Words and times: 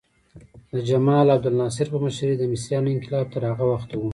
د 0.73 0.75
جل 0.87 1.05
عبدالناصر 1.35 1.85
په 1.93 1.97
مشرۍ 2.03 2.35
د 2.37 2.43
مصریانو 2.51 2.93
انقلاب 2.95 3.25
تر 3.33 3.41
هغه 3.49 3.65
وخته 3.71 3.95
و. 3.97 4.03